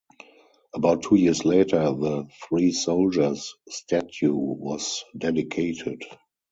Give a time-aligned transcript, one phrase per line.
[0.73, 6.03] About two years later the Three Soldiers statue was dedicated.